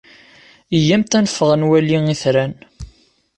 Iyyamt 0.77 1.17
ad 1.19 1.23
neffeɣ 1.23 1.49
ad 1.55 1.59
nwali 1.59 1.99
itran. 2.13 2.53